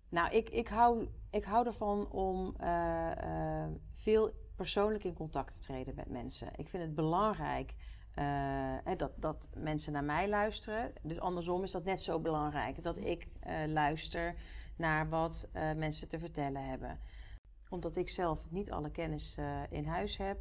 [0.08, 5.94] Nou, ik, ik, hou, ik hou ervan om uh, veel persoonlijk in contact te treden
[5.94, 6.48] met mensen.
[6.56, 7.74] Ik vind het belangrijk
[8.18, 10.92] uh, dat, dat mensen naar mij luisteren.
[11.02, 13.28] Dus andersom is dat net zo belangrijk dat ik
[13.66, 14.34] luister
[14.76, 17.00] naar wat mensen te vertellen hebben.
[17.68, 19.38] Omdat ik zelf niet alle kennis
[19.70, 20.38] in huis heb,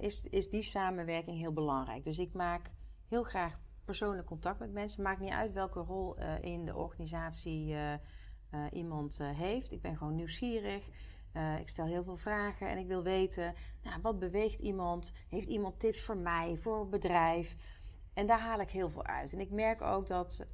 [0.00, 2.04] is, is die samenwerking heel belangrijk.
[2.04, 2.70] Dus ik maak
[3.08, 5.02] heel graag persoonlijk contact met mensen.
[5.02, 7.76] Maakt niet uit welke rol in de organisatie
[8.72, 9.72] iemand heeft.
[9.72, 10.88] Ik ben gewoon nieuwsgierig.
[11.38, 15.12] Uh, ik stel heel veel vragen en ik wil weten, nou, wat beweegt iemand?
[15.28, 17.56] Heeft iemand tips voor mij, voor een bedrijf?
[18.14, 19.32] En daar haal ik heel veel uit.
[19.32, 20.44] En ik merk ook dat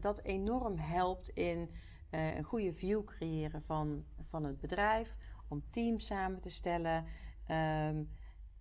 [0.00, 1.70] dat enorm helpt in
[2.10, 5.16] een goede view creëren van, van het bedrijf.
[5.48, 7.04] Om teams samen te stellen.
[7.50, 8.10] Um,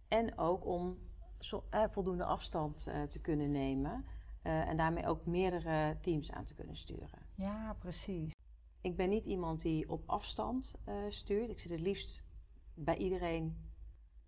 [0.07, 0.97] en ook om
[1.39, 4.05] zo, voldoende afstand te kunnen nemen.
[4.41, 7.19] en daarmee ook meerdere teams aan te kunnen sturen.
[7.35, 8.36] Ja, precies.
[8.87, 11.49] Ik ben niet iemand die op afstand uh, stuurt.
[11.49, 12.25] Ik zit het liefst
[12.73, 13.57] bij iedereen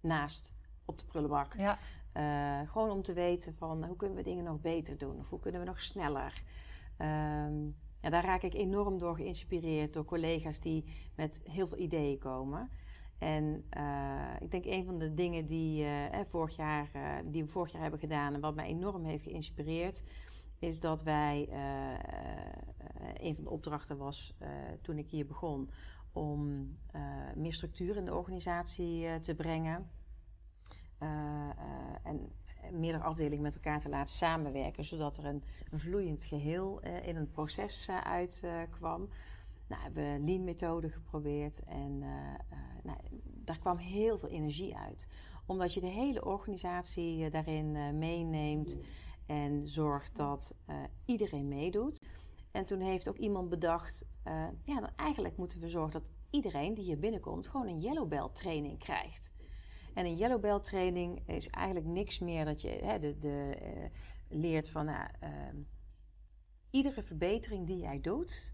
[0.01, 1.55] naast op de prullenbak.
[1.55, 1.77] Ja.
[2.13, 5.39] Uh, gewoon om te weten van hoe kunnen we dingen nog beter doen of hoe
[5.39, 6.43] kunnen we nog sneller.
[6.97, 10.83] Um, ja, daar raak ik enorm door geïnspireerd door collega's die
[11.15, 12.69] met heel veel ideeën komen.
[13.17, 15.85] En uh, ik denk een van de dingen die,
[16.27, 16.89] vorig jaar,
[17.25, 20.03] die we vorig jaar hebben gedaan en wat mij enorm heeft geïnspireerd,
[20.59, 21.49] is dat wij,
[23.13, 24.47] een van de opdrachten was uh,
[24.81, 25.69] toen ik hier begon,
[26.11, 26.67] om
[27.35, 29.89] meer structuur in de organisatie te brengen.
[32.03, 32.31] en
[32.71, 37.89] meerdere afdelingen met elkaar te laten samenwerken, zodat er een, vloeiend geheel in een proces
[38.03, 39.09] uitkwam.
[39.67, 41.99] nou, hebben we Lean-methode geprobeerd en
[42.83, 45.07] nou, daar kwam heel veel energie uit.
[45.45, 48.77] Omdat je de hele organisatie daarin meeneemt
[49.25, 50.55] en zorgt dat
[51.05, 51.98] iedereen meedoet.
[52.51, 56.73] En toen heeft ook iemand bedacht, uh, ja, dan eigenlijk moeten we zorgen dat iedereen
[56.73, 59.33] die hier binnenkomt gewoon een Yellow Belt training krijgt.
[59.93, 63.89] En een Yellow Belt training is eigenlijk niks meer dat je hè, de, de, uh,
[64.39, 65.57] leert van nou, ehm,
[66.69, 68.53] iedere verbetering die jij doet,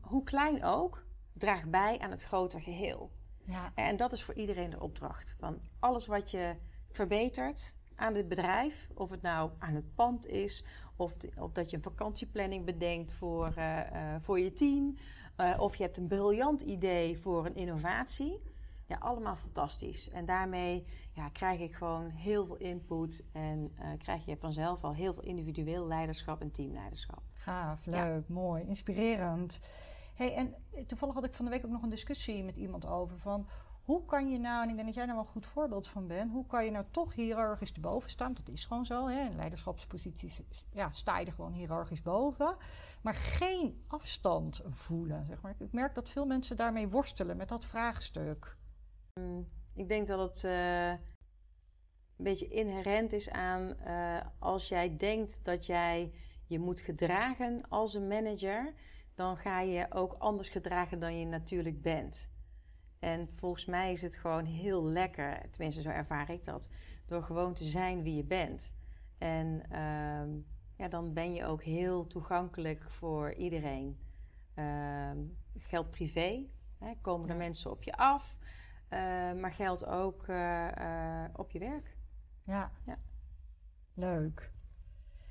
[0.00, 3.12] hoe klein ook, draagt bij aan het grotere geheel.
[3.44, 3.72] Ja.
[3.74, 5.36] En dat is voor iedereen de opdracht.
[5.38, 6.56] Van alles wat je
[6.88, 8.88] verbetert, aan het bedrijf.
[8.94, 10.64] Of het nou aan het pand is,
[10.96, 14.96] of, of dat je een vakantieplanning bedenkt voor, uh, uh, voor je team.
[15.40, 18.42] Uh, of je hebt een briljant idee voor een innovatie.
[18.86, 20.10] Ja, allemaal fantastisch.
[20.10, 25.12] En daarmee ja, krijg ik gewoon heel veel input en krijg je vanzelf al heel
[25.12, 27.22] veel individueel leiderschap en teamleiderschap.
[27.32, 29.60] Gaaf, leuk, mooi, inspirerend.
[30.14, 30.54] Hey, en
[30.86, 33.48] toevallig had ik van de week ook nog een discussie met iemand over van
[33.84, 36.06] hoe kan je nou, en ik denk dat jij daar wel een goed voorbeeld van
[36.06, 38.34] bent, hoe kan je nou toch hiërarchisch erboven staan?
[38.34, 39.24] Dat is gewoon zo, hè?
[39.24, 40.42] in leiderschapsposities
[40.72, 42.56] ja, sta je er gewoon hiërarchisch boven,
[43.02, 45.26] maar geen afstand voelen.
[45.26, 45.54] Zeg maar.
[45.58, 48.56] Ik merk dat veel mensen daarmee worstelen met dat vraagstuk.
[49.14, 50.98] Mm, ik denk dat het uh, een
[52.16, 56.12] beetje inherent is aan uh, als jij denkt dat jij
[56.46, 58.74] je moet gedragen als een manager,
[59.14, 62.31] dan ga je ook anders gedragen dan je natuurlijk bent.
[63.02, 66.68] En volgens mij is het gewoon heel lekker, tenminste zo ervaar ik dat,
[67.06, 68.76] door gewoon te zijn wie je bent.
[69.18, 70.42] En uh,
[70.76, 73.98] ja, dan ben je ook heel toegankelijk voor iedereen.
[74.54, 75.10] Uh,
[75.58, 76.46] geldt privé,
[76.78, 78.38] hè, komen er mensen op je af,
[78.90, 78.98] uh,
[79.32, 81.96] maar geldt ook uh, op je werk.
[82.44, 82.72] Ja.
[82.84, 82.98] ja.
[83.94, 84.50] Leuk.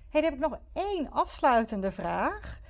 [0.09, 2.61] Hey, dan heb ik nog één afsluitende vraag.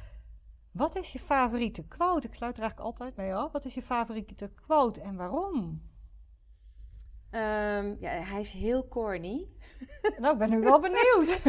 [0.72, 2.28] Wat is je favoriete quote?
[2.28, 3.52] Ik sluit er eigenlijk altijd mee af.
[3.52, 5.82] Wat is je favoriete quote en waarom?
[7.32, 9.48] Um, ja, hij is heel corny.
[10.20, 11.40] Nou, ik ben nu wel benieuwd.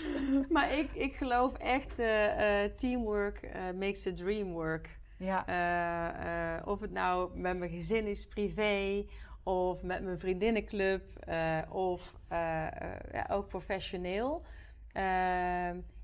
[0.54, 4.98] maar ik, ik geloof echt, uh, uh, teamwork uh, makes the dream work.
[5.18, 6.62] Ja.
[6.64, 9.06] of het nou met mijn gezin is, privé,
[9.42, 11.02] of met mijn vriendinnenclub,
[11.70, 12.16] of
[13.12, 14.44] ja, ook professioneel.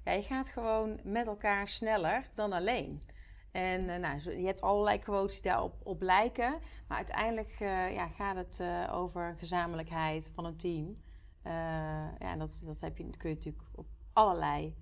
[0.04, 3.02] Ja, je gaat gewoon met elkaar sneller dan alleen.
[3.50, 6.58] En uh, nou, je hebt allerlei quotes die daarop op lijken.
[6.88, 11.02] Maar uiteindelijk uh, ja, gaat het uh, over gezamenlijkheid van een team.
[11.42, 14.76] ja, en dat, dat, heb je, dat kun je natuurlijk op allerlei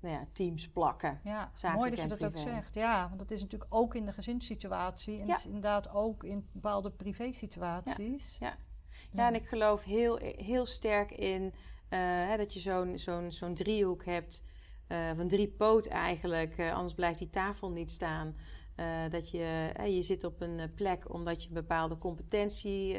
[0.00, 1.20] nou ja, teams plakken.
[1.24, 2.74] Ja, mooi dat je dat ook zegt.
[2.74, 5.20] Ja, want dat is natuurlijk ook in de gezinssituatie.
[5.20, 5.36] En ja.
[5.36, 8.38] is inderdaad ook in bepaalde privé-situaties.
[8.38, 8.56] Ja, ja.
[9.12, 9.26] ja.
[9.26, 11.54] en ik geloof heel, heel sterk in
[11.96, 14.42] hè, dat je zo'n zo'n zo'n driehoek hebt,
[14.88, 18.36] uh, van drie poot eigenlijk, uh, anders blijft die tafel niet staan.
[19.10, 22.92] dat je, je zit op een plek omdat je een bepaalde competentie,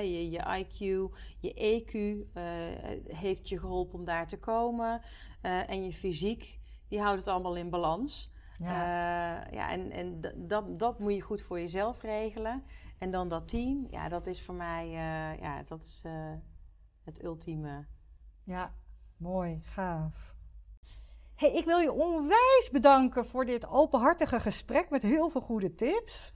[0.00, 0.78] je, je IQ,
[1.40, 1.92] je EQ
[3.06, 5.02] heeft je geholpen om daar te komen.
[5.42, 8.34] en je fysiek die houdt het allemaal in balans.
[8.58, 8.68] Ja.
[8.68, 12.62] Eh, ja, en, en dat, dat moet je goed voor jezelf regelen.
[12.98, 16.32] En dan dat team, ja, dat is voor mij eh, ja, dat is, eh,
[17.04, 17.86] het ultieme.
[18.46, 18.72] Ja,
[19.16, 20.34] mooi, gaaf.
[21.34, 26.32] Hey, ik wil je onwijs bedanken voor dit openhartige gesprek met heel veel goede tips.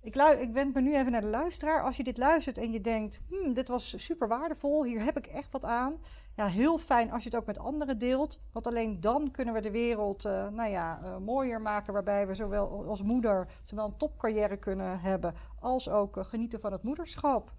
[0.00, 1.82] Ik, ik wend me nu even naar de luisteraar.
[1.82, 5.26] Als je dit luistert en je denkt, hmm, dit was super waardevol, hier heb ik
[5.26, 6.00] echt wat aan.
[6.36, 8.40] Ja, heel fijn als je het ook met anderen deelt.
[8.52, 11.92] Want alleen dan kunnen we de wereld eh, nou ja, eh, mooier maken.
[11.92, 16.72] Waarbij we zowel als moeder zowel een topcarrière kunnen hebben als ook eh, genieten van
[16.72, 17.52] het moederschap.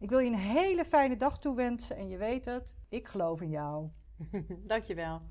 [0.00, 3.50] Ik wil je een hele fijne dag toewensen en je weet het, ik geloof in
[3.50, 3.88] jou.
[4.72, 5.22] Dankjewel.